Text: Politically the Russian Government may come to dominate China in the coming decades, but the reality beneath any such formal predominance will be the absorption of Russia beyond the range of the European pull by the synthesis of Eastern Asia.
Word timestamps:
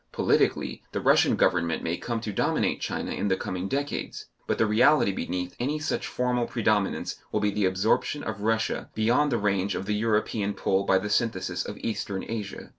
Politically 0.11 0.81
the 0.93 0.99
Russian 0.99 1.35
Government 1.35 1.83
may 1.83 1.95
come 1.95 2.19
to 2.21 2.33
dominate 2.33 2.81
China 2.81 3.11
in 3.11 3.27
the 3.27 3.37
coming 3.37 3.67
decades, 3.67 4.25
but 4.47 4.57
the 4.57 4.65
reality 4.65 5.11
beneath 5.11 5.55
any 5.59 5.77
such 5.77 6.07
formal 6.07 6.47
predominance 6.47 7.17
will 7.31 7.39
be 7.39 7.51
the 7.51 7.65
absorption 7.65 8.23
of 8.23 8.41
Russia 8.41 8.89
beyond 8.95 9.31
the 9.31 9.37
range 9.37 9.75
of 9.75 9.85
the 9.85 9.93
European 9.93 10.55
pull 10.55 10.85
by 10.85 10.97
the 10.97 11.07
synthesis 11.11 11.63
of 11.63 11.77
Eastern 11.77 12.25
Asia. 12.27 12.69